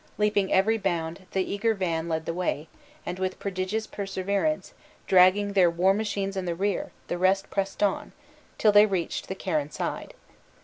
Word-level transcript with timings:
Leaping 0.17 0.51
every 0.51 0.79
bound, 0.79 1.27
the 1.31 1.43
eager 1.47 1.75
van 1.75 2.09
led 2.09 2.25
the 2.25 2.33
way; 2.33 2.67
and, 3.05 3.19
with 3.19 3.37
prodigious 3.39 3.85
perseverance, 3.85 4.73
dragging 5.05 5.53
their 5.53 5.69
war 5.69 5.93
machines 5.93 6.35
in 6.35 6.45
the 6.45 6.55
rear, 6.55 6.91
the 7.07 7.19
rest 7.19 7.51
pressed 7.51 7.83
on, 7.83 8.11
till 8.57 8.71
they 8.71 8.87
reached 8.87 9.27
the 9.27 9.35
Carron 9.35 9.69
side. 9.69 10.15